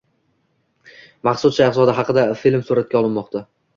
Maqsud 1.29 1.55
Shayxzoda 1.57 1.95
haqida 1.99 2.25
film 2.45 2.65
suratga 2.71 3.03
olinmoqda 3.03 3.45